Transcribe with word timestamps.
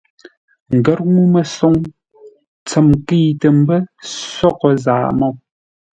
Ngər 0.77 0.99
ŋuu-məsoŋ 1.11 1.75
tsəm 2.67 2.85
nkəitə́ 2.97 3.51
mbə́ 3.59 3.79
soghʼə 4.35 4.71
Zaa-Môu. 4.83 5.35